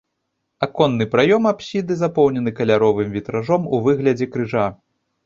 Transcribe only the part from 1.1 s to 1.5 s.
праём